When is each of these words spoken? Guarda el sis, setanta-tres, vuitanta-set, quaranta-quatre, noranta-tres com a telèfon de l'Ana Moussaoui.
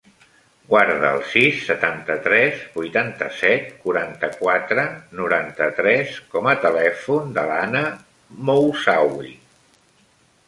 Guarda 0.69 1.09
el 1.15 1.19
sis, 1.31 1.57
setanta-tres, 1.65 2.63
vuitanta-set, 2.77 3.67
quaranta-quatre, 3.83 4.85
noranta-tres 5.21 6.15
com 6.33 6.49
a 6.53 6.59
telèfon 6.63 7.29
de 7.37 7.43
l'Ana 7.51 7.83
Moussaoui. 8.49 9.35